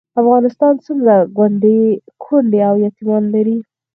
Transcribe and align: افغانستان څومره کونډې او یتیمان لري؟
افغانستان 0.21 0.73
څومره 0.85 1.15
کونډې 2.25 2.59
او 2.69 2.75
یتیمان 2.85 3.23
لري؟ 3.33 3.57